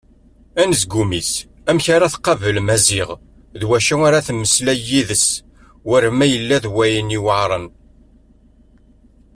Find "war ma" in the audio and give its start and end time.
5.87-6.25